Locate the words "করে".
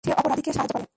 0.73-0.85